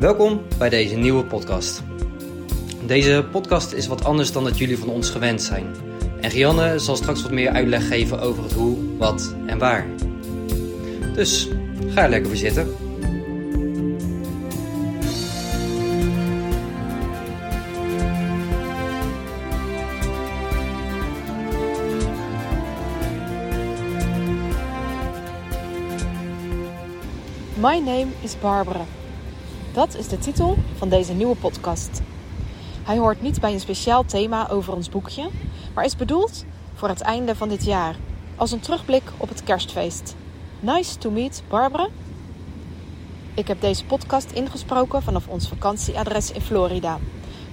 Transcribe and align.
Welkom 0.00 0.42
bij 0.58 0.68
deze 0.68 0.96
nieuwe 0.96 1.24
podcast. 1.24 1.82
Deze 2.86 3.26
podcast 3.30 3.72
is 3.72 3.86
wat 3.86 4.04
anders 4.04 4.32
dan 4.32 4.44
dat 4.44 4.58
jullie 4.58 4.78
van 4.78 4.88
ons 4.88 5.10
gewend 5.10 5.42
zijn. 5.42 5.74
En 6.20 6.30
Rianne 6.30 6.78
zal 6.78 6.96
straks 6.96 7.22
wat 7.22 7.30
meer 7.30 7.50
uitleg 7.50 7.88
geven 7.88 8.20
over 8.20 8.42
het 8.42 8.52
hoe, 8.52 8.96
wat 8.96 9.34
en 9.46 9.58
waar. 9.58 9.86
Dus 11.14 11.48
ga 11.88 12.02
er 12.02 12.08
lekker 12.08 12.28
voor 12.28 12.38
zitten. 12.38 12.68
My 27.56 27.78
name 27.78 28.06
is 28.22 28.38
Barbara. 28.40 28.86
Dat 29.72 29.96
is 29.96 30.08
de 30.08 30.18
titel 30.18 30.56
van 30.76 30.88
deze 30.88 31.12
nieuwe 31.12 31.36
podcast. 31.36 32.00
Hij 32.82 32.98
hoort 32.98 33.22
niet 33.22 33.40
bij 33.40 33.52
een 33.52 33.60
speciaal 33.60 34.04
thema 34.04 34.48
over 34.48 34.74
ons 34.74 34.88
boekje, 34.88 35.28
maar 35.74 35.84
is 35.84 35.96
bedoeld 35.96 36.44
voor 36.74 36.88
het 36.88 37.00
einde 37.00 37.36
van 37.36 37.48
dit 37.48 37.64
jaar, 37.64 37.96
als 38.36 38.52
een 38.52 38.60
terugblik 38.60 39.02
op 39.16 39.28
het 39.28 39.42
kerstfeest. 39.42 40.14
Nice 40.60 40.98
to 40.98 41.10
meet 41.10 41.42
Barbara. 41.48 41.88
Ik 43.34 43.48
heb 43.48 43.60
deze 43.60 43.84
podcast 43.84 44.30
ingesproken 44.30 45.02
vanaf 45.02 45.28
ons 45.28 45.48
vakantieadres 45.48 46.32
in 46.32 46.40
Florida. 46.40 46.98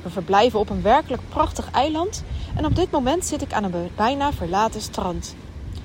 We 0.03 0.09
verblijven 0.09 0.59
op 0.59 0.69
een 0.69 0.81
werkelijk 0.81 1.21
prachtig 1.29 1.71
eiland 1.71 2.23
en 2.55 2.65
op 2.65 2.75
dit 2.75 2.91
moment 2.91 3.25
zit 3.25 3.41
ik 3.41 3.53
aan 3.53 3.63
een 3.63 3.89
bijna 3.95 4.33
verlaten 4.33 4.81
strand. 4.81 5.35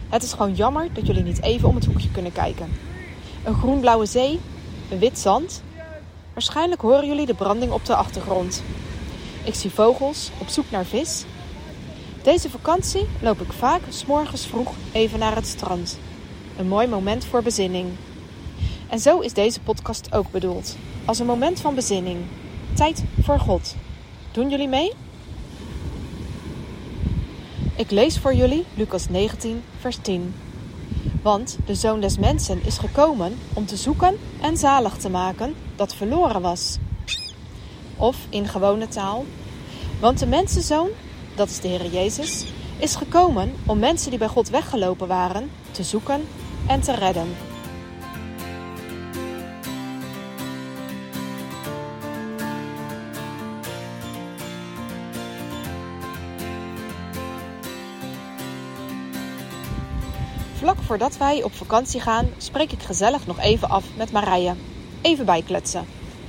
Het 0.08 0.22
is 0.22 0.32
gewoon 0.32 0.54
jammer 0.54 0.88
dat 0.92 1.06
jullie 1.06 1.22
niet 1.22 1.42
even 1.42 1.68
om 1.68 1.74
het 1.74 1.84
hoekje 1.84 2.10
kunnen 2.10 2.32
kijken. 2.32 2.68
Een 3.44 3.54
groenblauwe 3.54 4.06
zee, 4.06 4.40
een 4.90 4.98
wit 4.98 5.18
zand. 5.18 5.62
Waarschijnlijk 6.32 6.80
horen 6.80 7.06
jullie 7.06 7.26
de 7.26 7.34
branding 7.34 7.72
op 7.72 7.84
de 7.84 7.94
achtergrond. 7.94 8.62
Ik 9.44 9.54
zie 9.54 9.70
vogels 9.70 10.30
op 10.38 10.48
zoek 10.48 10.70
naar 10.70 10.84
vis. 10.84 11.24
Deze 12.22 12.50
vakantie 12.50 13.08
loop 13.20 13.40
ik 13.40 13.52
vaak 13.52 13.80
s'morgens 13.88 14.46
vroeg 14.46 14.74
even 14.92 15.18
naar 15.18 15.34
het 15.34 15.46
strand. 15.46 15.98
Een 16.58 16.68
mooi 16.68 16.86
moment 16.86 17.24
voor 17.24 17.42
bezinning. 17.42 17.88
En 18.88 18.98
zo 18.98 19.18
is 19.20 19.32
deze 19.32 19.60
podcast 19.60 20.14
ook 20.14 20.30
bedoeld. 20.30 20.76
Als 21.04 21.18
een 21.18 21.26
moment 21.26 21.60
van 21.60 21.74
bezinning. 21.74 22.18
Tijd 22.74 23.04
voor 23.22 23.38
God. 23.38 23.74
Doen 24.32 24.50
jullie 24.50 24.68
mee? 24.68 24.92
Ik 27.76 27.90
lees 27.90 28.18
voor 28.18 28.34
jullie 28.34 28.64
Lucas 28.74 29.08
19, 29.08 29.62
vers 29.78 29.98
10. 30.02 30.34
Want 31.22 31.58
de 31.66 31.74
zoon 31.74 32.00
des 32.00 32.18
mensen 32.18 32.64
is 32.64 32.78
gekomen 32.78 33.38
om 33.52 33.66
te 33.66 33.76
zoeken 33.76 34.18
en 34.40 34.56
zalig 34.56 34.96
te 34.96 35.10
maken 35.10 35.54
dat 35.76 35.94
verloren 35.94 36.42
was. 36.42 36.78
Of 37.96 38.16
in 38.28 38.48
gewone 38.48 38.88
taal. 38.88 39.24
Want 40.00 40.18
de 40.18 40.26
mensenzoon, 40.26 40.88
dat 41.34 41.48
is 41.48 41.60
de 41.60 41.68
Heer 41.68 41.86
Jezus, 41.86 42.44
is 42.78 42.94
gekomen 42.94 43.54
om 43.66 43.78
mensen 43.78 44.10
die 44.10 44.18
bij 44.18 44.28
God 44.28 44.48
weggelopen 44.48 45.08
waren 45.08 45.50
te 45.70 45.82
zoeken 45.82 46.24
en 46.66 46.80
te 46.80 46.92
redden. 46.94 47.51
Voordat 60.92 61.16
wij 61.16 61.42
op 61.42 61.54
vakantie 61.54 62.00
gaan, 62.00 62.28
spreek 62.36 62.72
ik 62.72 62.82
gezellig 62.82 63.26
nog 63.26 63.38
even 63.38 63.68
af 63.68 63.84
met 63.96 64.12
Marije. 64.12 64.54
Even 65.02 65.24
bijkletsen. 65.24 65.86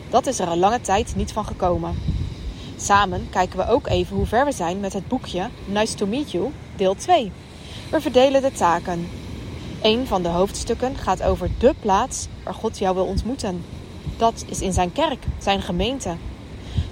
Dat 0.09 0.25
is 0.25 0.39
er 0.39 0.47
een 0.47 0.59
lange 0.59 0.81
tijd 0.81 1.15
niet 1.15 1.31
van 1.31 1.45
gekomen. 1.45 1.99
Samen 2.77 3.27
kijken 3.29 3.57
we 3.57 3.67
ook 3.67 3.87
even 3.87 4.15
hoe 4.15 4.25
ver 4.25 4.45
we 4.45 4.51
zijn 4.51 4.79
met 4.79 4.93
het 4.93 5.07
boekje 5.07 5.49
Nice 5.65 5.95
to 5.95 6.05
Meet 6.05 6.31
You, 6.31 6.51
deel 6.75 6.95
2. 6.95 7.31
We 7.91 8.01
verdelen 8.01 8.41
de 8.41 8.51
taken. 8.51 9.09
Een 9.81 10.07
van 10.07 10.21
de 10.21 10.29
hoofdstukken 10.29 10.95
gaat 10.97 11.23
over 11.23 11.49
de 11.57 11.73
plaats 11.79 12.27
waar 12.43 12.53
God 12.53 12.77
jou 12.77 12.95
wil 12.95 13.05
ontmoeten. 13.05 13.65
Dat 14.17 14.45
is 14.47 14.61
in 14.61 14.73
zijn 14.73 14.91
kerk, 14.91 15.25
zijn 15.37 15.61
gemeente. 15.61 16.15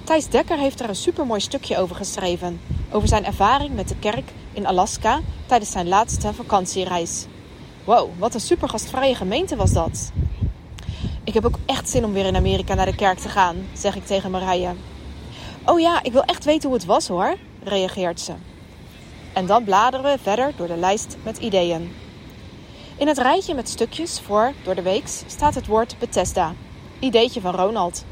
Thijs 0.04 0.28
Dekker 0.28 0.58
heeft 0.58 0.80
er 0.80 0.88
een 0.88 0.96
supermooi 0.96 1.40
stukje 1.40 1.78
over 1.78 1.96
geschreven. 1.96 2.60
Over 2.90 3.08
zijn 3.08 3.24
ervaring 3.24 3.74
met 3.74 3.88
de 3.88 3.96
kerk 3.98 4.30
in 4.52 4.66
Alaska 4.66 5.20
tijdens 5.46 5.70
zijn 5.70 5.88
laatste 5.88 6.32
vakantiereis. 6.32 7.26
Wow, 7.84 8.10
wat 8.18 8.34
een 8.34 8.40
super 8.40 8.68
gastvrije 8.68 9.14
gemeente 9.14 9.56
was 9.56 9.72
dat. 9.72 10.12
Ik 11.24 11.34
heb 11.34 11.44
ook 11.44 11.58
echt 11.66 11.88
zin 11.88 12.04
om 12.04 12.12
weer 12.12 12.26
in 12.26 12.36
Amerika 12.36 12.74
naar 12.74 12.86
de 12.86 12.94
kerk 12.94 13.18
te 13.18 13.28
gaan, 13.28 13.56
zeg 13.72 13.96
ik 13.96 14.06
tegen 14.06 14.30
Marije. 14.30 14.74
Oh 15.64 15.80
ja, 15.80 16.02
ik 16.02 16.12
wil 16.12 16.22
echt 16.22 16.44
weten 16.44 16.68
hoe 16.68 16.78
het 16.78 16.86
was 16.86 17.08
hoor, 17.08 17.36
reageert 17.62 18.20
ze. 18.20 18.32
En 19.32 19.46
dan 19.46 19.64
bladeren 19.64 20.10
we 20.10 20.18
verder 20.22 20.52
door 20.56 20.66
de 20.66 20.76
lijst 20.76 21.16
met 21.22 21.38
ideeën. 21.38 21.94
In 22.96 23.06
het 23.06 23.18
rijtje 23.18 23.54
met 23.54 23.68
stukjes 23.68 24.20
voor 24.20 24.52
door 24.64 24.74
de 24.74 24.82
weeks 24.82 25.22
staat 25.26 25.54
het 25.54 25.66
woord 25.66 25.96
Bethesda. 25.98 26.54
Ideetje 26.98 27.40
van 27.40 27.54
Ronald. 27.54 28.04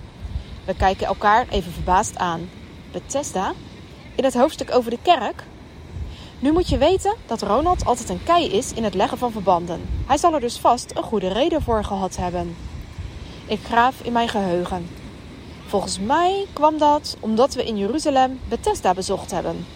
We 0.64 0.74
kijken 0.74 1.06
elkaar 1.06 1.46
even 1.48 1.72
verbaasd 1.72 2.16
aan. 2.16 2.50
Bethesda? 2.92 3.52
In 4.14 4.24
het 4.24 4.34
hoofdstuk 4.34 4.74
over 4.74 4.90
de 4.90 4.98
kerk? 5.02 5.44
Nu 6.40 6.52
moet 6.52 6.68
je 6.68 6.78
weten 6.78 7.14
dat 7.26 7.42
Ronald 7.42 7.84
altijd 7.84 8.08
een 8.08 8.22
kei 8.22 8.46
is 8.46 8.72
in 8.72 8.84
het 8.84 8.94
leggen 8.94 9.18
van 9.18 9.32
verbanden. 9.32 9.80
Hij 10.06 10.16
zal 10.16 10.34
er 10.34 10.40
dus 10.40 10.58
vast 10.58 10.96
een 10.96 11.02
goede 11.02 11.28
reden 11.28 11.62
voor 11.62 11.84
gehad 11.84 12.16
hebben. 12.16 12.56
Ik 13.46 13.60
graaf 13.64 14.00
in 14.02 14.12
mijn 14.12 14.28
geheugen. 14.28 14.88
Volgens 15.66 15.98
mij 15.98 16.46
kwam 16.52 16.78
dat 16.78 17.16
omdat 17.20 17.54
we 17.54 17.64
in 17.64 17.76
Jeruzalem 17.76 18.40
Bethesda 18.48 18.94
bezocht 18.94 19.30
hebben. 19.30 19.66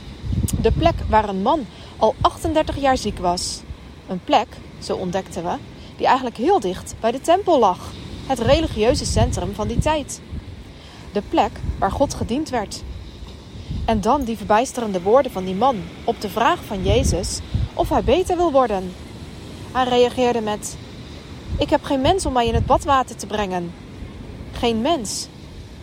De 0.60 0.72
plek 0.72 0.94
waar 1.08 1.28
een 1.28 1.42
man 1.42 1.66
al 1.96 2.14
38 2.20 2.76
jaar 2.76 2.96
ziek 2.96 3.18
was. 3.18 3.60
Een 4.08 4.20
plek, 4.24 4.48
zo 4.78 4.96
ontdekten 4.96 5.42
we, 5.42 5.56
die 5.96 6.06
eigenlijk 6.06 6.36
heel 6.36 6.60
dicht 6.60 6.94
bij 7.00 7.10
de 7.10 7.20
tempel 7.20 7.58
lag. 7.58 7.92
Het 8.26 8.38
religieuze 8.38 9.04
centrum 9.04 9.54
van 9.54 9.68
die 9.68 9.78
tijd. 9.78 10.20
De 11.12 11.22
plek 11.28 11.52
waar 11.78 11.92
God 11.92 12.14
gediend 12.14 12.48
werd. 12.48 12.82
En 13.84 14.00
dan 14.00 14.22
die 14.22 14.36
verbijsterende 14.36 15.02
woorden 15.02 15.32
van 15.32 15.44
die 15.44 15.54
man 15.54 15.76
op 16.04 16.20
de 16.20 16.28
vraag 16.28 16.64
van 16.64 16.82
Jezus 16.82 17.40
of 17.74 17.88
hij 17.88 18.04
beter 18.04 18.36
wil 18.36 18.52
worden. 18.52 18.94
Hij 19.72 19.84
reageerde 19.84 20.40
met: 20.40 20.76
Ik 21.58 21.70
heb 21.70 21.84
geen 21.84 22.00
mens 22.00 22.26
om 22.26 22.32
mij 22.32 22.46
in 22.46 22.54
het 22.54 22.66
badwater 22.66 23.16
te 23.16 23.26
brengen. 23.26 23.72
Geen 24.52 24.80
mens. 24.80 25.28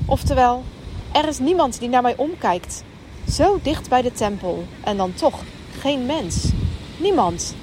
Oftewel, 0.06 0.64
er 1.12 1.28
is 1.28 1.40
niemand 1.40 1.80
die 1.80 1.90
naar 1.90 2.02
mij 2.02 2.18
omkijkt. 2.18 2.84
Zo 3.30 3.60
dicht 3.64 3.90
bij 3.90 4.02
de 4.02 4.12
tempel 4.12 4.64
en 4.84 4.98
dan 4.98 5.14
toch 5.14 5.40
geen 5.80 6.06
mens. 6.06 6.50
Niemand. 6.98 7.56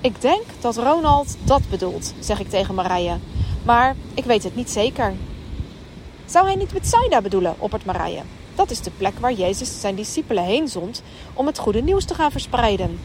Ik 0.00 0.20
denk 0.20 0.42
dat 0.60 0.76
Ronald 0.76 1.36
dat 1.44 1.62
bedoelt, 1.70 2.14
zeg 2.20 2.40
ik 2.40 2.48
tegen 2.48 2.74
Marije. 2.74 3.16
Maar 3.62 3.96
ik 4.14 4.24
weet 4.24 4.42
het 4.42 4.56
niet 4.56 4.70
zeker. 4.70 5.14
Zou 6.26 6.46
hij 6.46 6.54
niet 6.54 6.72
Bethsaida 6.72 7.20
bedoelen, 7.20 7.54
oppert 7.58 7.84
Marije. 7.84 8.22
Dat 8.54 8.70
is 8.70 8.80
de 8.80 8.90
plek 8.90 9.18
waar 9.18 9.32
Jezus 9.32 9.80
zijn 9.80 9.94
discipelen 9.94 10.44
heen 10.44 10.68
zond 10.68 11.02
om 11.34 11.46
het 11.46 11.58
goede 11.58 11.82
nieuws 11.82 12.04
te 12.04 12.14
gaan 12.14 12.30
verspreiden. 12.30 13.00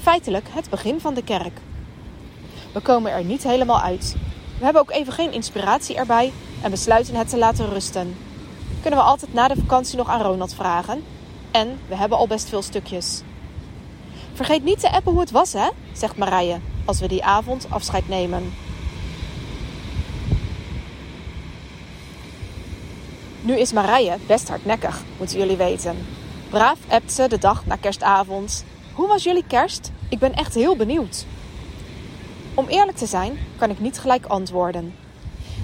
Feitelijk 0.00 0.46
het 0.50 0.70
begin 0.70 1.00
van 1.00 1.14
de 1.14 1.24
kerk. 1.24 1.58
We 2.72 2.80
komen 2.80 3.12
er 3.12 3.24
niet 3.24 3.42
helemaal 3.42 3.80
uit. 3.80 4.16
We 4.58 4.64
hebben 4.64 4.82
ook 4.82 4.90
even 4.90 5.12
geen 5.12 5.32
inspiratie 5.32 5.96
erbij 5.96 6.32
en 6.62 6.70
besluiten 6.70 7.14
het 7.14 7.28
te 7.28 7.38
laten 7.38 7.68
rusten. 7.68 8.16
Kunnen 8.80 9.00
we 9.00 9.06
altijd 9.06 9.34
na 9.34 9.48
de 9.48 9.60
vakantie 9.60 9.96
nog 9.96 10.08
aan 10.08 10.22
Ronald 10.22 10.54
vragen? 10.54 11.04
En 11.50 11.78
we 11.88 11.96
hebben 11.96 12.18
al 12.18 12.26
best 12.26 12.48
veel 12.48 12.62
stukjes. 12.62 13.22
Vergeet 14.32 14.64
niet 14.64 14.80
te 14.80 14.92
appen 14.92 15.12
hoe 15.12 15.20
het 15.20 15.30
was, 15.30 15.52
hè? 15.52 15.68
zegt 15.92 16.16
Marije 16.16 16.58
als 16.84 17.00
we 17.00 17.08
die 17.08 17.24
avond 17.24 17.66
afscheid 17.68 18.08
nemen. 18.08 18.52
Nu 23.44 23.58
is 23.58 23.72
Marije 23.72 24.16
best 24.26 24.48
hardnekkig, 24.48 25.02
moeten 25.18 25.38
jullie 25.38 25.56
weten. 25.56 25.96
Braaf 26.50 26.78
appt 26.88 27.12
ze 27.12 27.28
de 27.28 27.38
dag 27.38 27.66
na 27.66 27.76
kerstavond. 27.76 28.64
Hoe 28.92 29.08
was 29.08 29.22
jullie 29.22 29.44
kerst? 29.46 29.90
Ik 30.08 30.18
ben 30.18 30.34
echt 30.34 30.54
heel 30.54 30.76
benieuwd. 30.76 31.26
Om 32.54 32.66
eerlijk 32.68 32.96
te 32.96 33.06
zijn, 33.06 33.38
kan 33.56 33.70
ik 33.70 33.80
niet 33.80 33.98
gelijk 33.98 34.26
antwoorden. 34.26 34.94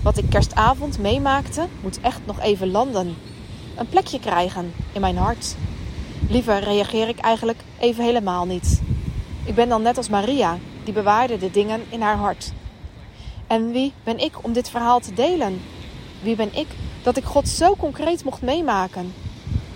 Wat 0.03 0.17
ik 0.17 0.31
kerstavond 0.31 0.99
meemaakte, 0.99 1.67
moet 1.83 2.01
echt 2.01 2.21
nog 2.25 2.41
even 2.41 2.71
landen. 2.71 3.17
Een 3.77 3.89
plekje 3.89 4.21
krijgen 4.21 4.73
in 4.93 5.01
mijn 5.01 5.17
hart. 5.17 5.55
Liever 6.29 6.61
reageer 6.61 7.09
ik 7.09 7.19
eigenlijk 7.19 7.61
even 7.79 8.05
helemaal 8.05 8.47
niet. 8.47 8.81
Ik 9.45 9.55
ben 9.55 9.69
dan 9.69 9.83
net 9.83 9.97
als 9.97 10.09
Maria, 10.09 10.59
die 10.85 10.95
bewaarde 10.95 11.39
de 11.39 11.51
dingen 11.51 11.83
in 11.89 12.01
haar 12.01 12.17
hart. 12.17 12.53
En 13.47 13.73
wie 13.73 13.93
ben 14.05 14.19
ik 14.19 14.45
om 14.45 14.53
dit 14.53 14.71
verhaal 14.71 15.01
te 15.01 15.15
delen? 15.15 15.61
Wie 16.23 16.37
ben 16.37 16.55
ik 16.55 16.67
dat 17.03 17.17
ik 17.17 17.25
God 17.25 17.49
zo 17.49 17.75
concreet 17.77 18.25
mocht 18.25 18.43
meemaken? 18.43 19.15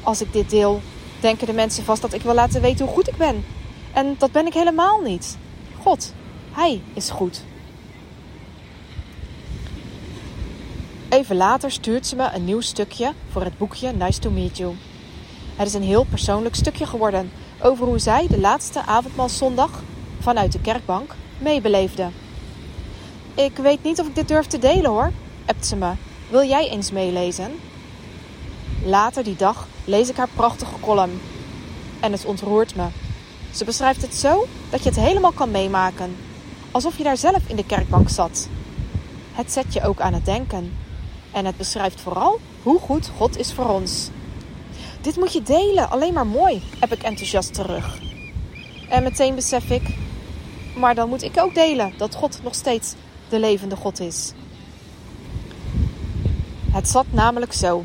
Als 0.02 0.20
ik 0.20 0.32
dit 0.32 0.50
deel, 0.50 0.80
denken 1.20 1.46
de 1.46 1.52
mensen 1.52 1.84
vast 1.84 2.02
dat 2.02 2.12
ik 2.12 2.22
wil 2.22 2.34
laten 2.34 2.60
weten 2.60 2.84
hoe 2.84 2.94
goed 2.94 3.08
ik 3.08 3.16
ben. 3.16 3.44
En 3.92 4.14
dat 4.18 4.32
ben 4.32 4.46
ik 4.46 4.54
helemaal 4.54 5.00
niet. 5.00 5.36
God, 5.80 6.12
Hij 6.52 6.80
is 6.94 7.10
goed. 7.10 7.42
Even 11.08 11.36
later 11.36 11.70
stuurt 11.70 12.06
ze 12.06 12.16
me 12.16 12.30
een 12.34 12.44
nieuw 12.44 12.60
stukje 12.60 13.12
voor 13.30 13.42
het 13.42 13.58
boekje 13.58 13.92
Nice 13.92 14.18
to 14.18 14.30
Meet 14.30 14.56
You. 14.56 14.74
Het 15.56 15.66
is 15.66 15.74
een 15.74 15.82
heel 15.82 16.04
persoonlijk 16.04 16.54
stukje 16.54 16.86
geworden 16.86 17.30
over 17.62 17.86
hoe 17.86 17.98
zij 17.98 18.26
de 18.28 18.40
laatste 18.40 18.82
avondmaalzondag 18.86 19.82
vanuit 20.20 20.52
de 20.52 20.60
kerkbank 20.60 21.14
meebeleefde. 21.38 22.08
Ik 23.34 23.56
weet 23.56 23.82
niet 23.82 24.00
of 24.00 24.06
ik 24.06 24.14
dit 24.14 24.28
durf 24.28 24.46
te 24.46 24.58
delen 24.58 24.90
hoor, 24.90 25.12
appt 25.46 25.66
ze 25.66 25.76
me. 25.76 25.92
Wil 26.32 26.44
jij 26.44 26.68
eens 26.68 26.90
meelezen? 26.90 27.60
Later 28.84 29.24
die 29.24 29.36
dag 29.36 29.66
lees 29.84 30.08
ik 30.08 30.16
haar 30.16 30.28
prachtige 30.34 30.80
column. 30.80 31.20
En 32.00 32.12
het 32.12 32.24
ontroert 32.24 32.74
me. 32.74 32.86
Ze 33.54 33.64
beschrijft 33.64 34.02
het 34.02 34.14
zo 34.14 34.46
dat 34.70 34.82
je 34.82 34.88
het 34.88 34.98
helemaal 34.98 35.32
kan 35.32 35.50
meemaken. 35.50 36.16
Alsof 36.70 36.96
je 36.96 37.02
daar 37.02 37.16
zelf 37.16 37.42
in 37.46 37.56
de 37.56 37.66
kerkbank 37.66 38.08
zat. 38.08 38.48
Het 39.32 39.52
zet 39.52 39.72
je 39.72 39.82
ook 39.82 40.00
aan 40.00 40.14
het 40.14 40.24
denken. 40.24 40.76
En 41.32 41.44
het 41.44 41.56
beschrijft 41.56 42.00
vooral 42.00 42.40
hoe 42.62 42.78
goed 42.78 43.10
God 43.16 43.38
is 43.38 43.52
voor 43.52 43.68
ons. 43.68 44.08
Dit 45.00 45.16
moet 45.16 45.32
je 45.32 45.42
delen, 45.42 45.90
alleen 45.90 46.12
maar 46.12 46.26
mooi, 46.26 46.62
heb 46.78 46.92
ik 46.92 47.02
enthousiast 47.02 47.54
terug. 47.54 47.98
En 48.88 49.02
meteen 49.02 49.34
besef 49.34 49.70
ik, 49.70 49.96
maar 50.76 50.94
dan 50.94 51.08
moet 51.08 51.22
ik 51.22 51.38
ook 51.38 51.54
delen 51.54 51.92
dat 51.96 52.14
God 52.14 52.40
nog 52.42 52.54
steeds 52.54 52.94
de 53.28 53.38
levende 53.38 53.76
God 53.76 54.00
is. 54.00 54.32
Het 56.72 56.88
zat 56.88 57.06
namelijk 57.10 57.52
zo. 57.52 57.84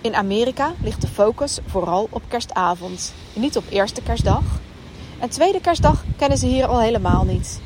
In 0.00 0.14
Amerika 0.14 0.72
ligt 0.82 1.00
de 1.00 1.06
focus 1.06 1.58
vooral 1.66 2.08
op 2.10 2.22
kerstavond, 2.28 3.12
niet 3.32 3.56
op 3.56 3.64
eerste 3.68 4.02
kerstdag. 4.02 4.42
En 5.18 5.28
tweede 5.28 5.60
kerstdag 5.60 6.04
kennen 6.16 6.38
ze 6.38 6.46
hier 6.46 6.66
al 6.66 6.80
helemaal 6.80 7.24
niet. 7.24 7.60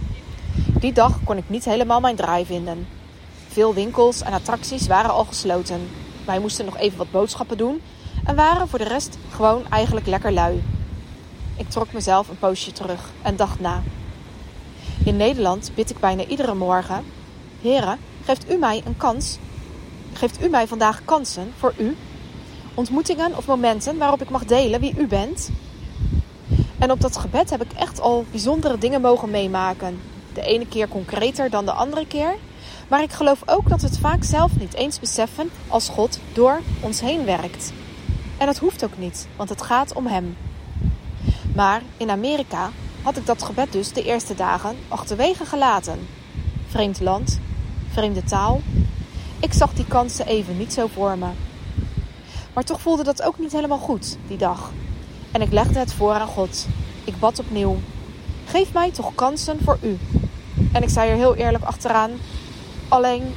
Die 0.81 0.93
dag 0.93 1.19
kon 1.25 1.37
ik 1.37 1.49
niet 1.49 1.65
helemaal 1.65 2.01
mijn 2.01 2.17
draai 2.17 2.47
vinden. 2.47 2.87
Veel 3.49 3.75
winkels 3.75 4.23
en 4.23 4.33
attracties 4.33 4.87
waren 4.87 5.11
al 5.11 5.25
gesloten. 5.25 5.89
Wij 6.25 6.39
moesten 6.39 6.65
nog 6.65 6.79
even 6.79 6.99
wat 6.99 7.11
boodschappen 7.11 7.57
doen 7.57 7.81
en 8.25 8.37
waren 8.37 8.69
voor 8.69 8.79
de 8.79 8.89
rest 8.89 9.19
gewoon 9.31 9.63
eigenlijk 9.71 10.07
lekker 10.07 10.33
lui. 10.33 10.63
Ik 11.57 11.71
trok 11.71 11.93
mezelf 11.93 12.29
een 12.29 12.39
poosje 12.39 12.73
terug 12.73 13.11
en 13.23 13.37
dacht 13.37 13.61
na. 13.61 13.83
In 15.05 15.17
Nederland 15.17 15.71
bid 15.75 15.91
ik 15.91 16.01
bijna 16.01 16.25
iedere 16.25 16.55
morgen: 16.55 17.05
Heren, 17.61 17.99
geeft 18.25 18.51
u 18.51 18.57
mij 18.57 18.83
een 18.85 18.97
kans? 18.97 19.39
Geeft 20.19 20.43
u 20.43 20.49
mij 20.49 20.67
vandaag 20.67 21.03
kansen 21.05 21.53
voor 21.59 21.75
u? 21.77 21.97
Ontmoetingen 22.75 23.37
of 23.37 23.47
momenten 23.47 23.99
waarop 23.99 24.23
ik 24.23 24.31
mag 24.31 24.45
delen 24.45 24.81
wie 24.81 24.95
u 24.99 25.07
bent? 25.07 25.51
En 26.79 26.91
op 26.91 27.01
dat 27.01 27.17
gebed 27.17 27.51
heb 27.51 27.63
ik 27.63 27.73
echt 27.73 28.01
al 28.01 28.25
bijzondere 28.31 28.79
dingen 28.79 29.01
mogen 29.01 29.31
meemaken. 29.31 30.01
De 30.35 30.43
ene 30.43 30.67
keer 30.67 30.89
concreter 30.89 31.51
dan 31.51 31.65
de 31.65 31.73
andere 31.73 32.07
keer. 32.07 32.35
Maar 32.89 33.03
ik 33.03 33.13
geloof 33.13 33.43
ook 33.47 33.69
dat 33.69 33.81
we 33.81 33.87
het 33.87 33.99
vaak 33.99 34.25
zelf 34.25 34.59
niet 34.59 34.75
eens 34.75 35.01
beseffen 35.01 35.51
als 35.69 35.89
God 35.89 36.19
door 36.33 36.61
ons 36.81 37.01
heen 37.01 37.25
werkt. 37.25 37.73
En 38.39 38.47
dat 38.47 38.59
hoeft 38.59 38.85
ook 38.85 38.99
niet, 38.99 39.29
want 39.37 39.49
het 39.49 39.63
gaat 39.63 39.93
om 39.93 40.07
Hem. 40.07 40.37
Maar 41.55 41.83
in 41.97 42.11
Amerika 42.11 42.71
had 43.03 43.17
ik 43.17 43.27
dat 43.27 43.43
gebed 43.43 43.73
dus 43.73 43.93
de 43.93 44.03
eerste 44.03 44.35
dagen 44.35 44.77
achterwege 44.89 45.45
gelaten. 45.45 46.07
Vreemd 46.69 47.01
land, 47.01 47.41
vreemde 47.93 48.25
taal. 48.25 48.61
Ik 49.41 49.53
zag 49.53 49.73
die 49.73 49.87
kansen 49.87 50.27
even 50.27 50.57
niet 50.57 50.73
zo 50.73 50.87
voor 50.87 51.19
me. 51.19 51.27
Maar 52.53 52.65
toch 52.65 52.81
voelde 52.81 53.05
dat 53.05 53.23
ook 53.23 53.39
niet 53.39 53.53
helemaal 53.53 53.79
goed 53.79 54.17
die 54.27 54.39
dag. 54.39 54.73
En 55.31 55.43
ik 55.43 55.53
legde 55.53 55.79
het 55.79 55.93
voor 55.93 56.13
aan 56.13 56.27
God. 56.27 56.67
Ik 57.05 57.19
bad 57.19 57.39
opnieuw. 57.39 57.77
Geef 58.45 58.73
mij 58.73 58.91
toch 58.91 59.15
kansen 59.15 59.59
voor 59.65 59.79
u. 59.83 59.99
En 60.73 60.83
ik 60.83 60.89
zei 60.89 61.11
er 61.11 61.17
heel 61.17 61.35
eerlijk 61.35 61.65
achteraan. 61.65 62.11
Alleen, 62.89 63.35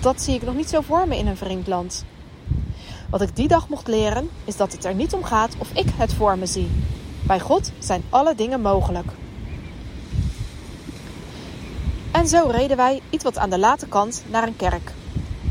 dat 0.00 0.22
zie 0.22 0.34
ik 0.34 0.42
nog 0.42 0.54
niet 0.54 0.68
zo 0.68 0.80
voor 0.80 1.08
me 1.08 1.16
in 1.16 1.26
een 1.26 1.36
vreemd 1.36 1.66
land. 1.66 2.04
Wat 3.10 3.20
ik 3.20 3.36
die 3.36 3.48
dag 3.48 3.68
mocht 3.68 3.88
leren, 3.88 4.30
is 4.44 4.56
dat 4.56 4.72
het 4.72 4.84
er 4.84 4.94
niet 4.94 5.14
om 5.14 5.24
gaat 5.24 5.54
of 5.58 5.70
ik 5.72 5.88
het 5.96 6.14
voor 6.14 6.38
me 6.38 6.46
zie. 6.46 6.70
Bij 7.22 7.40
God 7.40 7.70
zijn 7.78 8.02
alle 8.10 8.34
dingen 8.34 8.60
mogelijk. 8.60 9.08
En 12.10 12.28
zo 12.28 12.48
reden 12.50 12.76
wij 12.76 13.00
iets 13.10 13.24
wat 13.24 13.38
aan 13.38 13.50
de 13.50 13.58
late 13.58 13.86
kant 13.86 14.22
naar 14.30 14.46
een 14.46 14.56
kerk. 14.56 14.92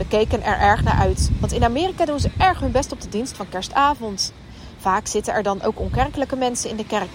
We 0.04 0.10
keken 0.10 0.44
er 0.44 0.58
erg 0.58 0.84
naar 0.84 1.00
uit, 1.00 1.30
want 1.40 1.52
in 1.52 1.64
Amerika 1.64 2.06
doen 2.06 2.20
ze 2.20 2.32
erg 2.38 2.60
hun 2.60 2.72
best 2.72 2.92
op 2.92 3.02
de 3.02 3.10
dienst 3.10 3.36
van 3.36 3.50
kerstavond. 3.50 4.34
Vaak 4.78 5.08
zitten 5.08 5.34
er 5.34 5.44
dan 5.44 5.62
ook 5.62 5.80
onkerkelijke 5.80 6.36
mensen 6.36 6.70
in 6.70 6.76
de 6.76 6.86
kerk. 6.86 7.10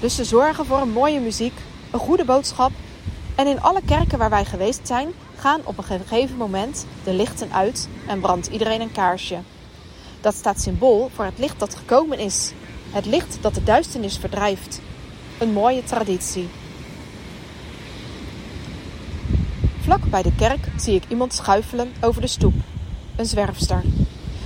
Dus 0.00 0.14
ze 0.14 0.24
zorgen 0.24 0.66
voor 0.66 0.80
een 0.80 0.92
mooie 0.92 1.20
muziek, 1.20 1.52
een 1.90 1.98
goede 1.98 2.24
boodschap. 2.24 2.70
En 3.34 3.46
in 3.46 3.60
alle 3.60 3.80
kerken 3.86 4.18
waar 4.18 4.30
wij 4.30 4.44
geweest 4.44 4.86
zijn, 4.86 5.08
gaan 5.36 5.60
op 5.64 5.78
een 5.78 5.84
gegeven 5.84 6.36
moment 6.36 6.86
de 7.04 7.12
lichten 7.12 7.52
uit 7.52 7.88
en 8.06 8.20
brandt 8.20 8.46
iedereen 8.46 8.80
een 8.80 8.92
kaarsje. 8.92 9.38
Dat 10.20 10.34
staat 10.34 10.60
symbool 10.60 11.10
voor 11.14 11.24
het 11.24 11.38
licht 11.38 11.58
dat 11.58 11.74
gekomen 11.74 12.18
is. 12.18 12.52
Het 12.90 13.06
licht 13.06 13.38
dat 13.40 13.54
de 13.54 13.62
duisternis 13.62 14.18
verdrijft. 14.18 14.80
Een 15.38 15.52
mooie 15.52 15.84
traditie. 15.84 16.48
Bij 20.02 20.22
de 20.22 20.34
kerk 20.34 20.68
zie 20.76 20.94
ik 20.94 21.04
iemand 21.08 21.34
schuifelen 21.34 21.92
over 22.00 22.20
de 22.20 22.26
stoep. 22.26 22.54
Een 23.16 23.26
zwerfster. 23.26 23.82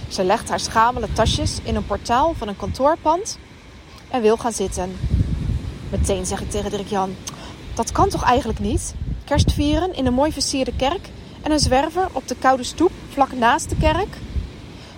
Ze 0.08 0.24
legt 0.24 0.48
haar 0.48 0.60
schamele 0.60 1.12
tasjes 1.12 1.58
in 1.62 1.76
een 1.76 1.86
portaal 1.86 2.34
van 2.34 2.48
een 2.48 2.56
kantoorpand 2.56 3.38
en 4.10 4.22
wil 4.22 4.36
gaan 4.36 4.52
zitten. 4.52 4.96
Meteen 5.90 6.26
zeg 6.26 6.40
ik 6.40 6.50
tegen 6.50 6.70
Dirk 6.70 6.88
Jan: 6.88 7.14
Dat 7.74 7.92
kan 7.92 8.08
toch 8.08 8.24
eigenlijk 8.24 8.58
niet? 8.58 8.94
Kerst 9.24 9.52
vieren 9.52 9.94
in 9.94 10.06
een 10.06 10.14
mooi 10.14 10.32
versierde 10.32 10.76
kerk 10.76 11.08
en 11.42 11.50
een 11.50 11.58
zwerver 11.58 12.08
op 12.12 12.28
de 12.28 12.36
koude 12.38 12.64
stoep 12.64 12.92
vlak 13.08 13.32
naast 13.32 13.68
de 13.68 13.76
kerk? 13.76 14.16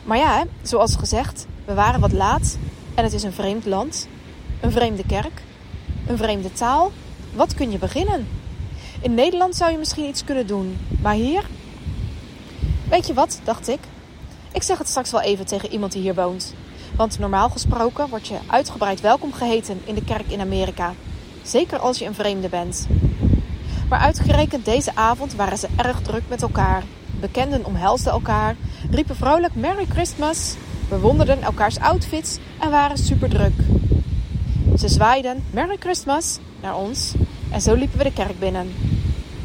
Maar 0.04 0.18
ja, 0.18 0.44
zoals 0.62 0.96
gezegd, 0.96 1.46
we 1.64 1.74
waren 1.74 2.00
wat 2.00 2.12
laat 2.12 2.58
en 2.94 3.04
het 3.04 3.12
is 3.12 3.22
een 3.22 3.32
vreemd 3.32 3.66
land, 3.66 4.08
een 4.60 4.72
vreemde 4.72 5.06
kerk, 5.06 5.42
een 6.06 6.16
vreemde 6.16 6.52
taal. 6.52 6.92
Wat 7.34 7.54
kun 7.54 7.70
je 7.70 7.78
beginnen? 7.78 8.39
In 9.02 9.14
Nederland 9.14 9.56
zou 9.56 9.70
je 9.70 9.78
misschien 9.78 10.08
iets 10.08 10.24
kunnen 10.24 10.46
doen, 10.46 10.78
maar 11.02 11.14
hier? 11.14 11.44
Weet 12.88 13.06
je 13.06 13.14
wat, 13.14 13.40
dacht 13.44 13.68
ik. 13.68 13.78
Ik 14.52 14.62
zeg 14.62 14.78
het 14.78 14.88
straks 14.88 15.10
wel 15.10 15.20
even 15.20 15.46
tegen 15.46 15.72
iemand 15.72 15.92
die 15.92 16.02
hier 16.02 16.14
woont. 16.14 16.54
Want 16.96 17.18
normaal 17.18 17.48
gesproken 17.48 18.08
word 18.08 18.26
je 18.26 18.38
uitgebreid 18.46 19.00
welkom 19.00 19.32
geheten 19.32 19.80
in 19.84 19.94
de 19.94 20.04
kerk 20.04 20.28
in 20.28 20.40
Amerika. 20.40 20.94
Zeker 21.42 21.78
als 21.78 21.98
je 21.98 22.04
een 22.04 22.14
vreemde 22.14 22.48
bent. 22.48 22.86
Maar 23.88 23.98
uitgerekend 23.98 24.64
deze 24.64 24.94
avond 24.94 25.34
waren 25.34 25.58
ze 25.58 25.68
erg 25.76 26.00
druk 26.02 26.22
met 26.28 26.42
elkaar. 26.42 26.82
Bekenden 27.20 27.64
omhelsden 27.64 28.12
elkaar, 28.12 28.56
riepen 28.90 29.16
vrolijk 29.16 29.54
Merry 29.54 29.86
Christmas, 29.88 30.54
bewonderden 30.88 31.42
elkaars 31.42 31.78
outfits 31.78 32.38
en 32.58 32.70
waren 32.70 32.98
super 32.98 33.28
druk. 33.28 33.54
Ze 34.78 34.88
zwaaiden 34.88 35.44
Merry 35.50 35.76
Christmas 35.78 36.38
naar 36.62 36.76
ons 36.76 37.12
en 37.50 37.60
zo 37.60 37.74
liepen 37.74 37.98
we 37.98 38.04
de 38.04 38.12
kerk 38.12 38.38
binnen. 38.38 38.89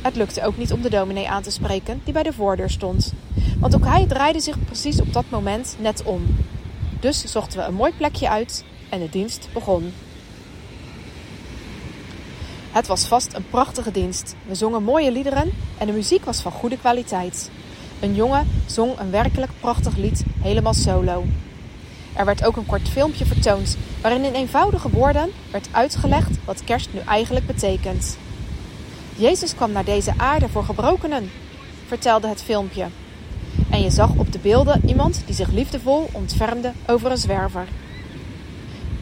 Het 0.05 0.15
lukte 0.15 0.43
ook 0.43 0.57
niet 0.57 0.71
om 0.71 0.81
de 0.81 0.89
dominee 0.89 1.29
aan 1.29 1.41
te 1.41 1.51
spreken 1.51 2.01
die 2.03 2.13
bij 2.13 2.24
de 2.24 2.33
voordeur 2.33 2.69
stond. 2.69 3.13
Want 3.59 3.75
ook 3.75 3.85
hij 3.85 4.05
draaide 4.05 4.39
zich 4.39 4.63
precies 4.65 5.01
op 5.01 5.13
dat 5.13 5.25
moment 5.29 5.75
net 5.79 6.03
om. 6.03 6.38
Dus 7.00 7.25
zochten 7.25 7.59
we 7.59 7.65
een 7.65 7.74
mooi 7.74 7.91
plekje 7.97 8.29
uit 8.29 8.63
en 8.89 9.00
de 9.00 9.09
dienst 9.09 9.47
begon. 9.53 9.93
Het 12.71 12.88
was 12.88 13.05
vast 13.05 13.33
een 13.33 13.50
prachtige 13.50 13.91
dienst. 13.91 14.35
We 14.47 14.55
zongen 14.55 14.83
mooie 14.83 15.12
liederen 15.12 15.51
en 15.77 15.88
de 15.88 15.93
muziek 15.93 16.25
was 16.25 16.41
van 16.41 16.51
goede 16.51 16.77
kwaliteit. 16.77 17.51
Een 18.00 18.15
jongen 18.15 18.47
zong 18.65 19.00
een 19.00 19.12
werkelijk 19.12 19.51
prachtig 19.59 19.95
lied 19.95 20.24
helemaal 20.41 20.74
solo. 20.74 21.24
Er 22.13 22.25
werd 22.25 22.45
ook 22.45 22.55
een 22.55 22.65
kort 22.65 22.89
filmpje 22.89 23.25
vertoond 23.25 23.77
waarin 24.01 24.24
in 24.24 24.33
eenvoudige 24.33 24.89
woorden 24.89 25.31
werd 25.51 25.67
uitgelegd 25.71 26.38
wat 26.45 26.63
kerst 26.63 26.89
nu 26.93 27.00
eigenlijk 27.00 27.47
betekent. 27.47 28.17
Jezus 29.17 29.55
kwam 29.55 29.72
naar 29.72 29.86
deze 29.86 30.13
aarde 30.17 30.50
voor 30.50 30.63
gebrokenen, 30.63 31.31
vertelde 31.88 32.27
het 32.27 32.43
filmpje. 32.43 32.86
En 33.69 33.81
je 33.81 33.89
zag 33.89 34.10
op 34.15 34.31
de 34.31 34.39
beelden 34.39 34.81
iemand 34.86 35.22
die 35.25 35.36
zich 35.36 35.51
liefdevol 35.51 36.10
ontfermde 36.12 36.72
over 36.88 37.12
een 37.12 37.17
zwerver. 37.17 37.67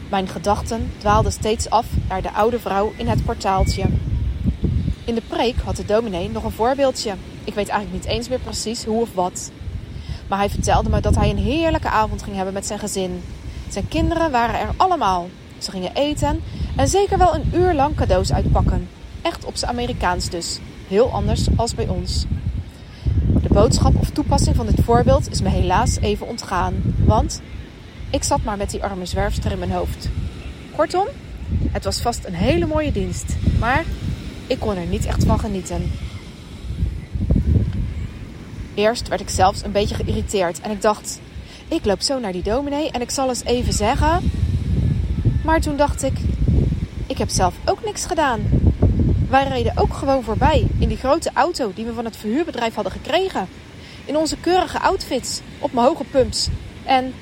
Mijn 0.08 0.28
gedachten 0.28 0.92
dwaalden 0.98 1.32
steeds 1.32 1.70
af 1.70 1.86
naar 2.08 2.22
de 2.22 2.32
oude 2.32 2.58
vrouw 2.58 2.92
in 2.96 3.08
het 3.08 3.24
portaaltje. 3.24 3.84
In 5.04 5.14
de 5.14 5.22
preek 5.28 5.56
had 5.64 5.76
de 5.76 5.84
dominee 5.84 6.30
nog 6.30 6.44
een 6.44 6.50
voorbeeldje. 6.50 7.14
Ik 7.44 7.54
weet 7.54 7.68
eigenlijk 7.68 8.04
niet 8.04 8.14
eens 8.14 8.28
meer 8.28 8.40
precies 8.40 8.84
hoe 8.84 9.00
of 9.00 9.14
wat. 9.14 9.50
Maar 10.28 10.38
hij 10.38 10.50
vertelde 10.50 10.88
me 10.88 11.00
dat 11.00 11.14
hij 11.14 11.30
een 11.30 11.38
heerlijke 11.38 11.88
avond 11.88 12.22
ging 12.22 12.36
hebben 12.36 12.54
met 12.54 12.66
zijn 12.66 12.78
gezin. 12.78 13.22
Zijn 13.68 13.88
kinderen 13.88 14.30
waren 14.30 14.60
er 14.60 14.74
allemaal. 14.76 15.28
Ze 15.58 15.70
gingen 15.70 15.94
eten 15.94 16.42
en 16.76 16.88
zeker 16.88 17.18
wel 17.18 17.34
een 17.34 17.50
uur 17.54 17.74
lang 17.74 17.94
cadeaus 17.94 18.32
uitpakken. 18.32 18.88
Echt 19.24 19.44
op 19.44 19.56
zijn 19.56 19.70
Amerikaans 19.70 20.28
dus. 20.28 20.58
Heel 20.88 21.10
anders 21.10 21.46
als 21.56 21.74
bij 21.74 21.88
ons. 21.88 22.24
De 23.42 23.48
boodschap 23.48 23.96
of 24.00 24.10
toepassing 24.10 24.56
van 24.56 24.66
dit 24.66 24.84
voorbeeld 24.84 25.30
is 25.30 25.40
me 25.40 25.48
helaas 25.48 25.98
even 26.00 26.26
ontgaan. 26.26 26.74
Want 27.04 27.40
ik 28.10 28.22
zat 28.22 28.42
maar 28.42 28.56
met 28.56 28.70
die 28.70 28.82
arme 28.82 29.06
zwerfster 29.06 29.52
in 29.52 29.58
mijn 29.58 29.72
hoofd. 29.72 30.08
Kortom, 30.76 31.06
het 31.70 31.84
was 31.84 32.00
vast 32.00 32.24
een 32.24 32.34
hele 32.34 32.66
mooie 32.66 32.92
dienst. 32.92 33.36
Maar 33.58 33.84
ik 34.46 34.58
kon 34.58 34.76
er 34.76 34.86
niet 34.86 35.06
echt 35.06 35.24
van 35.24 35.38
genieten. 35.38 35.90
Eerst 38.74 39.08
werd 39.08 39.20
ik 39.20 39.28
zelfs 39.28 39.64
een 39.64 39.72
beetje 39.72 39.94
geïrriteerd 39.94 40.60
en 40.60 40.70
ik 40.70 40.82
dacht: 40.82 41.20
ik 41.68 41.84
loop 41.84 42.00
zo 42.00 42.18
naar 42.18 42.32
die 42.32 42.42
dominee 42.42 42.90
en 42.90 43.00
ik 43.00 43.10
zal 43.10 43.28
eens 43.28 43.44
even 43.44 43.72
zeggen. 43.72 44.30
Maar 45.44 45.60
toen 45.60 45.76
dacht 45.76 46.02
ik: 46.02 46.18
ik 47.06 47.18
heb 47.18 47.28
zelf 47.28 47.54
ook 47.64 47.84
niks 47.84 48.04
gedaan. 48.06 48.40
Wij 49.28 49.48
reden 49.48 49.72
ook 49.76 49.94
gewoon 49.94 50.22
voorbij 50.22 50.66
in 50.78 50.88
die 50.88 50.96
grote 50.96 51.30
auto 51.34 51.72
die 51.74 51.84
we 51.84 51.92
van 51.92 52.04
het 52.04 52.16
verhuurbedrijf 52.16 52.74
hadden 52.74 52.92
gekregen. 52.92 53.48
In 54.04 54.16
onze 54.16 54.36
keurige 54.36 54.80
outfits, 54.80 55.40
op 55.58 55.72
mijn 55.72 55.86
hoge 55.86 56.04
pumps. 56.04 56.48
En 56.84 57.14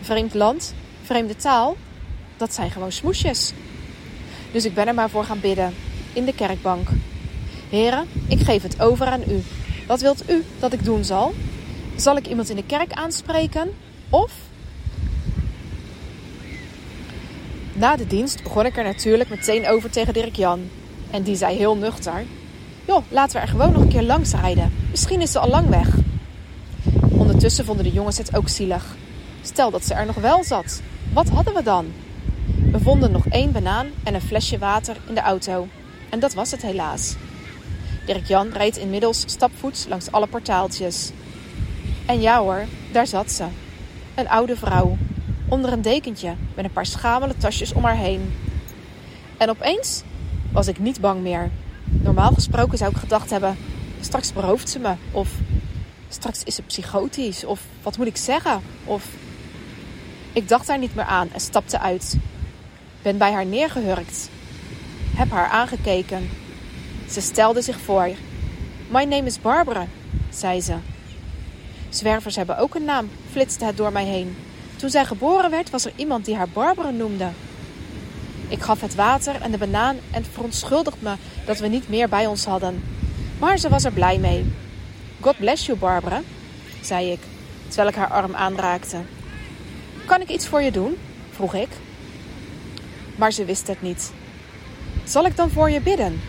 vreemd 0.00 0.34
land, 0.34 0.74
vreemde 1.02 1.36
taal, 1.36 1.76
dat 2.36 2.54
zijn 2.54 2.70
gewoon 2.70 2.92
smoesjes. 2.92 3.52
Dus 4.52 4.64
ik 4.64 4.74
ben 4.74 4.86
er 4.88 4.94
maar 4.94 5.10
voor 5.10 5.24
gaan 5.24 5.40
bidden, 5.40 5.74
in 6.12 6.24
de 6.24 6.34
kerkbank. 6.34 6.88
Heren, 7.70 8.08
ik 8.28 8.40
geef 8.40 8.62
het 8.62 8.80
over 8.80 9.06
aan 9.06 9.22
u. 9.28 9.42
Wat 9.86 10.00
wilt 10.00 10.30
u 10.30 10.44
dat 10.58 10.72
ik 10.72 10.84
doen 10.84 11.04
zal? 11.04 11.34
Zal 11.96 12.16
ik 12.16 12.26
iemand 12.26 12.50
in 12.50 12.56
de 12.56 12.66
kerk 12.66 12.92
aanspreken? 12.92 13.74
Of? 14.10 14.32
Na 17.72 17.96
de 17.96 18.06
dienst 18.06 18.42
begon 18.42 18.66
ik 18.66 18.76
er 18.76 18.84
natuurlijk 18.84 19.30
meteen 19.30 19.68
over 19.68 19.90
tegen 19.90 20.12
Dirk 20.12 20.36
Jan. 20.36 20.70
En 21.14 21.22
die 21.22 21.36
zei 21.36 21.56
heel 21.56 21.76
nuchter: 21.76 22.24
Joh, 22.84 23.02
laten 23.08 23.36
we 23.36 23.42
er 23.42 23.48
gewoon 23.48 23.72
nog 23.72 23.82
een 23.82 23.88
keer 23.88 24.02
langs 24.02 24.32
rijden. 24.32 24.72
Misschien 24.90 25.20
is 25.20 25.32
ze 25.32 25.38
al 25.38 25.48
lang 25.48 25.68
weg. 25.68 25.88
Ondertussen 27.10 27.64
vonden 27.64 27.84
de 27.84 27.92
jongens 27.92 28.18
het 28.18 28.36
ook 28.36 28.48
zielig. 28.48 28.96
Stel 29.42 29.70
dat 29.70 29.84
ze 29.84 29.94
er 29.94 30.06
nog 30.06 30.16
wel 30.16 30.44
zat. 30.44 30.82
Wat 31.12 31.28
hadden 31.28 31.54
we 31.54 31.62
dan? 31.62 31.92
We 32.70 32.80
vonden 32.80 33.12
nog 33.12 33.26
één 33.26 33.52
banaan 33.52 33.86
en 34.04 34.14
een 34.14 34.20
flesje 34.20 34.58
water 34.58 34.96
in 35.08 35.14
de 35.14 35.20
auto. 35.20 35.68
En 36.10 36.18
dat 36.20 36.34
was 36.34 36.50
het 36.50 36.62
helaas. 36.62 37.14
Dirk 38.06 38.26
Jan 38.26 38.48
rijdt 38.52 38.76
inmiddels 38.76 39.22
stapvoets 39.26 39.86
langs 39.88 40.12
alle 40.12 40.26
portaaltjes. 40.26 41.10
En 42.06 42.20
ja 42.20 42.40
hoor, 42.40 42.64
daar 42.92 43.06
zat 43.06 43.32
ze. 43.32 43.44
Een 44.14 44.28
oude 44.28 44.56
vrouw. 44.56 44.96
Onder 45.48 45.72
een 45.72 45.82
dekentje 45.82 46.34
met 46.54 46.64
een 46.64 46.72
paar 46.72 46.86
schamele 46.86 47.36
tasjes 47.36 47.72
om 47.72 47.84
haar 47.84 47.96
heen. 47.96 48.34
En 49.36 49.50
opeens 49.50 50.02
was 50.54 50.66
ik 50.66 50.78
niet 50.78 51.00
bang 51.00 51.20
meer. 51.20 51.50
Normaal 51.84 52.32
gesproken 52.32 52.78
zou 52.78 52.90
ik 52.90 52.96
gedacht 52.96 53.30
hebben: 53.30 53.56
straks 54.00 54.32
berooft 54.32 54.68
ze 54.68 54.78
me. 54.78 54.94
Of 55.10 55.30
straks 56.08 56.42
is 56.44 56.54
ze 56.54 56.62
psychotisch. 56.62 57.44
Of 57.44 57.60
wat 57.82 57.98
moet 57.98 58.06
ik 58.06 58.16
zeggen? 58.16 58.60
Of. 58.84 59.04
Ik 60.32 60.48
dacht 60.48 60.66
daar 60.66 60.78
niet 60.78 60.94
meer 60.94 61.04
aan 61.04 61.28
en 61.32 61.40
stapte 61.40 61.78
uit. 61.78 62.16
Ben 63.02 63.18
bij 63.18 63.32
haar 63.32 63.46
neergehurkt. 63.46 64.28
Heb 65.16 65.30
haar 65.30 65.48
aangekeken. 65.48 66.30
Ze 67.10 67.20
stelde 67.20 67.62
zich 67.62 67.80
voor. 67.80 68.08
My 68.90 69.04
name 69.04 69.24
is 69.24 69.40
Barbara, 69.40 69.86
zei 70.30 70.60
ze. 70.60 70.74
Zwervers 71.88 72.36
hebben 72.36 72.58
ook 72.58 72.74
een 72.74 72.84
naam, 72.84 73.10
flitste 73.30 73.64
het 73.64 73.76
door 73.76 73.92
mij 73.92 74.04
heen. 74.04 74.36
Toen 74.76 74.90
zij 74.90 75.04
geboren 75.04 75.50
werd, 75.50 75.70
was 75.70 75.84
er 75.84 75.92
iemand 75.96 76.24
die 76.24 76.36
haar 76.36 76.48
Barbara 76.48 76.90
noemde. 76.90 77.28
Ik 78.48 78.62
gaf 78.62 78.80
het 78.80 78.94
water 78.94 79.40
en 79.40 79.50
de 79.50 79.58
banaan 79.58 79.96
en 80.10 80.24
verontschuldigde 80.24 80.98
me 81.02 81.14
dat 81.46 81.58
we 81.58 81.66
niet 81.66 81.88
meer 81.88 82.08
bij 82.08 82.26
ons 82.26 82.44
hadden. 82.44 82.82
Maar 83.38 83.58
ze 83.58 83.68
was 83.68 83.84
er 83.84 83.92
blij 83.92 84.18
mee. 84.18 84.52
God 85.20 85.36
bless 85.36 85.66
you, 85.66 85.78
Barbara, 85.78 86.20
zei 86.80 87.12
ik, 87.12 87.20
terwijl 87.66 87.88
ik 87.88 87.94
haar 87.94 88.10
arm 88.10 88.34
aanraakte. 88.34 88.96
Kan 90.04 90.20
ik 90.20 90.28
iets 90.28 90.46
voor 90.46 90.62
je 90.62 90.70
doen? 90.70 90.96
vroeg 91.30 91.54
ik. 91.54 91.68
Maar 93.16 93.32
ze 93.32 93.44
wist 93.44 93.66
het 93.66 93.82
niet. 93.82 94.12
Zal 95.04 95.26
ik 95.26 95.36
dan 95.36 95.50
voor 95.50 95.70
je 95.70 95.80
bidden? 95.80 96.20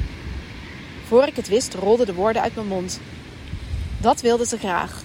Voor 1.08 1.28
ik 1.28 1.36
het 1.36 1.48
wist, 1.48 1.74
rolden 1.74 2.06
de 2.06 2.14
woorden 2.14 2.42
uit 2.42 2.56
mijn 2.56 2.68
mond. 2.68 3.00
Dat 3.98 4.22
wilde 4.22 4.46
ze 4.46 4.58
graag. 4.58 5.04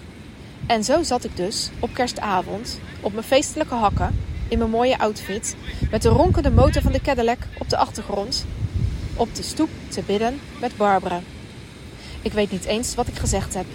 En 0.66 0.84
zo 0.84 1.02
zat 1.02 1.24
ik 1.24 1.36
dus 1.36 1.70
op 1.78 1.94
kerstavond 1.94 2.80
op 3.00 3.12
mijn 3.12 3.24
feestelijke 3.24 3.74
hakken 3.74 4.29
in 4.50 4.58
mijn 4.58 4.70
mooie 4.70 4.98
outfit 4.98 5.56
met 5.90 6.02
de 6.02 6.08
ronkende 6.08 6.50
motor 6.50 6.82
van 6.82 6.92
de 6.92 7.00
Cadillac 7.00 7.38
op 7.58 7.68
de 7.68 7.76
achtergrond 7.76 8.44
op 9.16 9.34
de 9.34 9.42
stoep 9.42 9.68
te 9.88 10.02
bidden 10.06 10.40
met 10.60 10.76
Barbara. 10.76 11.20
Ik 12.22 12.32
weet 12.32 12.50
niet 12.50 12.64
eens 12.64 12.94
wat 12.94 13.08
ik 13.08 13.16
gezegd 13.16 13.54
heb. 13.54 13.66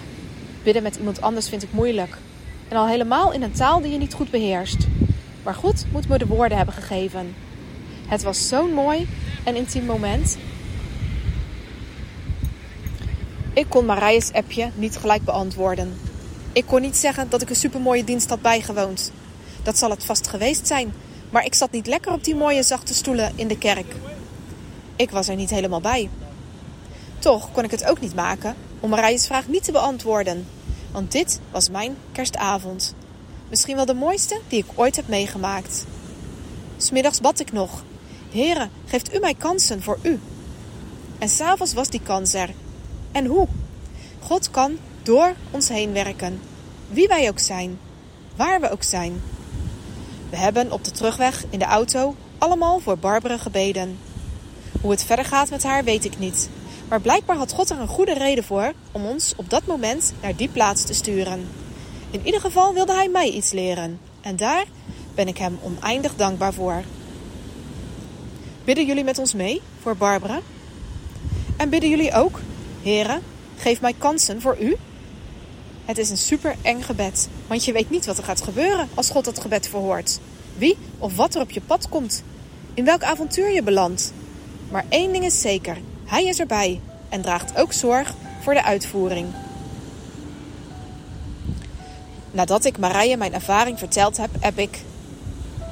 Bidden 0.62 0.82
met 0.82 0.96
iemand 0.96 1.20
anders 1.20 1.48
vind 1.48 1.62
ik 1.62 1.72
moeilijk. 1.72 2.16
En 2.68 2.76
al 2.76 2.88
helemaal 2.88 3.32
in 3.32 3.42
een 3.42 3.52
taal 3.52 3.80
die 3.80 3.92
je 3.92 3.98
niet 3.98 4.14
goed 4.14 4.30
beheerst. 4.30 4.86
Maar 5.42 5.54
goed 5.54 5.84
moet 5.92 6.08
me 6.08 6.18
de 6.18 6.26
woorden 6.26 6.56
hebben 6.56 6.74
gegeven. 6.74 7.34
Het 8.06 8.22
was 8.22 8.48
zo'n 8.48 8.72
mooi 8.72 9.08
en 9.44 9.56
intiem 9.56 9.84
moment. 9.84 10.36
Ik 13.52 13.66
kon 13.68 13.84
Marije's 13.84 14.32
appje 14.32 14.70
niet 14.74 14.96
gelijk 14.96 15.22
beantwoorden. 15.22 15.98
Ik 16.52 16.66
kon 16.66 16.80
niet 16.80 16.96
zeggen 16.96 17.26
dat 17.28 17.42
ik 17.42 17.50
een 17.50 17.56
supermooie 17.56 18.04
dienst 18.04 18.28
had 18.28 18.42
bijgewoond. 18.42 19.12
Dat 19.66 19.78
zal 19.78 19.90
het 19.90 20.04
vast 20.04 20.28
geweest 20.28 20.66
zijn, 20.66 20.94
maar 21.30 21.44
ik 21.44 21.54
zat 21.54 21.70
niet 21.70 21.86
lekker 21.86 22.12
op 22.12 22.24
die 22.24 22.34
mooie 22.34 22.62
zachte 22.62 22.94
stoelen 22.94 23.32
in 23.34 23.48
de 23.48 23.58
kerk. 23.58 23.94
Ik 24.96 25.10
was 25.10 25.28
er 25.28 25.36
niet 25.36 25.50
helemaal 25.50 25.80
bij. 25.80 26.10
Toch 27.18 27.52
kon 27.52 27.64
ik 27.64 27.70
het 27.70 27.84
ook 27.84 28.00
niet 28.00 28.14
maken 28.14 28.54
om 28.80 28.90
Marije's 28.90 29.26
vraag 29.26 29.48
niet 29.48 29.64
te 29.64 29.72
beantwoorden, 29.72 30.46
want 30.92 31.12
dit 31.12 31.40
was 31.50 31.70
mijn 31.70 31.96
kerstavond. 32.12 32.94
Misschien 33.48 33.76
wel 33.76 33.84
de 33.84 33.94
mooiste 33.94 34.40
die 34.48 34.58
ik 34.58 34.70
ooit 34.74 34.96
heb 34.96 35.08
meegemaakt. 35.08 35.84
Smiddags 36.76 37.20
bad 37.20 37.40
ik 37.40 37.52
nog. 37.52 37.84
Heren, 38.30 38.70
geeft 38.86 39.14
u 39.14 39.18
mij 39.18 39.34
kansen 39.34 39.82
voor 39.82 39.98
u. 40.02 40.20
En 41.18 41.28
s'avonds 41.28 41.72
was 41.72 41.88
die 41.88 42.02
kans 42.02 42.34
er. 42.34 42.50
En 43.12 43.26
hoe? 43.26 43.48
God 44.20 44.50
kan 44.50 44.78
door 45.02 45.34
ons 45.50 45.68
heen 45.68 45.92
werken. 45.92 46.40
Wie 46.88 47.08
wij 47.08 47.28
ook 47.28 47.38
zijn, 47.38 47.78
waar 48.36 48.60
we 48.60 48.70
ook 48.70 48.82
zijn. 48.82 49.20
We 50.36 50.42
hebben 50.42 50.72
op 50.72 50.84
de 50.84 50.90
terugweg 50.90 51.44
in 51.50 51.58
de 51.58 51.64
auto 51.64 52.14
allemaal 52.38 52.78
voor 52.78 52.98
Barbara 52.98 53.36
gebeden. 53.36 53.98
Hoe 54.80 54.90
het 54.90 55.04
verder 55.04 55.24
gaat 55.24 55.50
met 55.50 55.62
haar 55.62 55.84
weet 55.84 56.04
ik 56.04 56.18
niet. 56.18 56.50
Maar 56.88 57.00
blijkbaar 57.00 57.36
had 57.36 57.52
God 57.52 57.70
er 57.70 57.78
een 57.80 57.88
goede 57.88 58.14
reden 58.14 58.44
voor 58.44 58.72
om 58.92 59.04
ons 59.04 59.32
op 59.36 59.50
dat 59.50 59.66
moment 59.66 60.12
naar 60.22 60.36
die 60.36 60.48
plaats 60.48 60.84
te 60.84 60.94
sturen. 60.94 61.48
In 62.10 62.20
ieder 62.24 62.40
geval 62.40 62.74
wilde 62.74 62.92
hij 62.92 63.08
mij 63.08 63.30
iets 63.30 63.52
leren. 63.52 64.00
En 64.20 64.36
daar 64.36 64.64
ben 65.14 65.28
ik 65.28 65.38
hem 65.38 65.58
oneindig 65.62 66.16
dankbaar 66.16 66.52
voor. 66.54 66.82
Bidden 68.64 68.86
jullie 68.86 69.04
met 69.04 69.18
ons 69.18 69.34
mee 69.34 69.60
voor 69.82 69.96
Barbara? 69.96 70.40
En 71.56 71.68
bidden 71.68 71.90
jullie 71.90 72.14
ook, 72.14 72.40
heren, 72.82 73.22
geef 73.56 73.80
mij 73.80 73.94
kansen 73.98 74.40
voor 74.40 74.56
u? 74.60 74.76
Het 75.84 75.98
is 75.98 76.10
een 76.10 76.16
super 76.16 76.56
eng 76.62 76.82
gebed, 76.82 77.28
want 77.46 77.64
je 77.64 77.72
weet 77.72 77.90
niet 77.90 78.06
wat 78.06 78.18
er 78.18 78.24
gaat 78.24 78.42
gebeuren 78.42 78.88
als 78.94 79.10
God 79.10 79.24
dat 79.24 79.40
gebed 79.40 79.68
verhoort. 79.68 80.18
Wie 80.56 80.76
of 80.98 81.16
wat 81.16 81.34
er 81.34 81.40
op 81.40 81.50
je 81.50 81.60
pad 81.60 81.88
komt, 81.88 82.22
in 82.74 82.84
welk 82.84 83.02
avontuur 83.02 83.50
je 83.50 83.62
belandt. 83.62 84.12
Maar 84.70 84.84
één 84.88 85.12
ding 85.12 85.24
is 85.24 85.40
zeker: 85.40 85.76
Hij 86.04 86.24
is 86.24 86.38
erbij 86.38 86.80
en 87.08 87.20
draagt 87.20 87.56
ook 87.56 87.72
zorg 87.72 88.14
voor 88.42 88.54
de 88.54 88.64
uitvoering. 88.64 89.26
Nadat 92.30 92.64
ik 92.64 92.78
Marije 92.78 93.16
mijn 93.16 93.34
ervaring 93.34 93.78
verteld 93.78 94.16
heb, 94.16 94.30
heb 94.40 94.58
ik. 94.58 94.82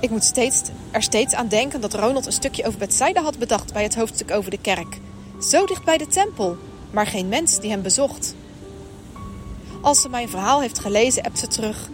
Ik 0.01 0.11
moet 0.11 0.25
steeds, 0.25 0.63
er 0.91 1.03
steeds 1.03 1.35
aan 1.35 1.49
denken 1.49 1.81
dat 1.81 1.95
Ronald 1.95 2.27
een 2.27 2.33
stukje 2.33 2.67
over 2.67 2.79
Bethsaida 2.79 3.23
had 3.23 3.39
bedacht 3.39 3.73
bij 3.73 3.83
het 3.83 3.95
hoofdstuk 3.95 4.31
over 4.31 4.51
de 4.51 4.59
kerk. 4.61 5.01
Zo 5.41 5.67
dicht 5.67 5.85
bij 5.85 5.99
de 5.99 6.07
tempel, 6.07 6.57
maar 6.91 7.07
geen 7.07 7.29
mens 7.29 7.61
die 7.61 7.71
hem 7.71 7.83
bezocht. 7.83 8.35
Als 9.85 10.01
ze 10.01 10.09
mijn 10.09 10.29
verhaal 10.29 10.61
heeft 10.61 10.79
gelezen, 10.79 11.23
appt 11.23 11.39
ze 11.39 11.47
terug. 11.47 11.89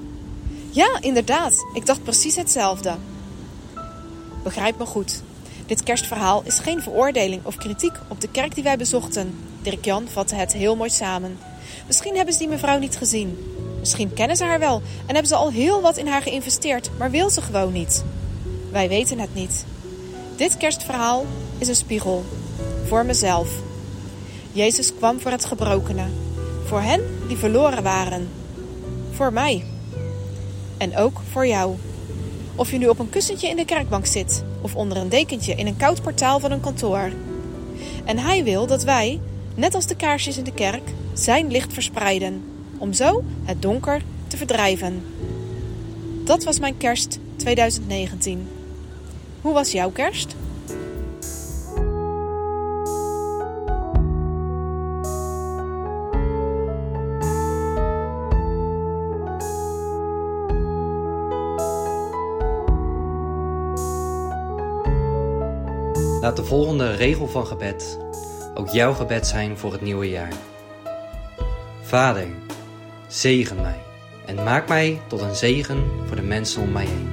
Ja, 0.70 0.98
inderdaad, 1.00 1.54
ik 1.74 1.86
dacht 1.86 2.02
precies 2.02 2.36
hetzelfde. 2.36 2.94
Begrijp 4.42 4.78
me 4.78 4.86
goed. 4.86 5.22
Dit 5.66 5.82
kerstverhaal 5.82 6.42
is 6.44 6.58
geen 6.58 6.82
veroordeling 6.82 7.44
of 7.44 7.56
kritiek 7.56 7.92
op 8.08 8.20
de 8.20 8.28
kerk 8.28 8.54
die 8.54 8.64
wij 8.64 8.76
bezochten. 8.76 9.38
Dirk-Jan 9.62 10.08
vatte 10.08 10.34
het 10.34 10.52
heel 10.52 10.76
mooi 10.76 10.90
samen. 10.90 11.38
Misschien 11.86 12.16
hebben 12.16 12.32
ze 12.32 12.40
die 12.40 12.48
mevrouw 12.48 12.78
niet 12.78 12.96
gezien. 12.96 13.38
Misschien 13.78 14.12
kennen 14.12 14.36
ze 14.36 14.44
haar 14.44 14.58
wel 14.58 14.82
en 15.00 15.12
hebben 15.12 15.26
ze 15.26 15.34
al 15.34 15.50
heel 15.50 15.80
wat 15.80 15.96
in 15.96 16.06
haar 16.06 16.22
geïnvesteerd, 16.22 16.90
maar 16.98 17.10
wil 17.10 17.30
ze 17.30 17.42
gewoon 17.42 17.72
niet. 17.72 18.04
Wij 18.70 18.88
weten 18.88 19.18
het 19.18 19.34
niet. 19.34 19.64
Dit 20.36 20.56
kerstverhaal 20.56 21.26
is 21.58 21.68
een 21.68 21.76
spiegel. 21.76 22.24
Voor 22.86 23.04
mezelf. 23.04 23.48
Jezus 24.52 24.94
kwam 24.94 25.20
voor 25.20 25.30
het 25.30 25.44
gebrokene. 25.44 26.04
Voor 26.70 26.80
hen 26.80 27.00
die 27.28 27.36
verloren 27.36 27.82
waren. 27.82 28.28
Voor 29.10 29.32
mij. 29.32 29.64
En 30.76 30.96
ook 30.96 31.20
voor 31.30 31.46
jou. 31.46 31.74
Of 32.54 32.70
je 32.70 32.78
nu 32.78 32.88
op 32.88 32.98
een 32.98 33.10
kussentje 33.10 33.48
in 33.48 33.56
de 33.56 33.64
kerkbank 33.64 34.06
zit 34.06 34.44
of 34.60 34.74
onder 34.74 34.96
een 34.96 35.08
dekentje 35.08 35.54
in 35.54 35.66
een 35.66 35.76
koud 35.76 36.02
portaal 36.02 36.40
van 36.40 36.50
een 36.50 36.60
kantoor. 36.60 37.12
En 38.04 38.18
hij 38.18 38.44
wil 38.44 38.66
dat 38.66 38.82
wij, 38.82 39.20
net 39.54 39.74
als 39.74 39.86
de 39.86 39.96
kaarsjes 39.96 40.38
in 40.38 40.44
de 40.44 40.52
kerk, 40.52 40.90
zijn 41.12 41.50
licht 41.50 41.72
verspreiden, 41.72 42.42
om 42.78 42.92
zo 42.92 43.24
het 43.44 43.62
donker 43.62 44.02
te 44.26 44.36
verdrijven. 44.36 45.04
Dat 46.24 46.44
was 46.44 46.60
mijn 46.60 46.76
kerst 46.76 47.18
2019. 47.36 48.48
Hoe 49.40 49.52
was 49.52 49.72
jouw 49.72 49.90
kerst? 49.90 50.34
Laat 66.20 66.36
de 66.36 66.44
volgende 66.44 66.94
regel 66.94 67.28
van 67.28 67.46
gebed 67.46 67.98
ook 68.54 68.68
jouw 68.68 68.92
gebed 68.92 69.26
zijn 69.26 69.58
voor 69.58 69.72
het 69.72 69.80
nieuwe 69.80 70.08
jaar. 70.08 70.32
Vader, 71.82 72.26
zegen 73.08 73.60
mij 73.60 73.78
en 74.26 74.44
maak 74.44 74.68
mij 74.68 75.00
tot 75.06 75.20
een 75.20 75.34
zegen 75.34 75.84
voor 76.06 76.16
de 76.16 76.22
mensen 76.22 76.62
om 76.62 76.72
mij 76.72 76.86
heen. 76.86 77.10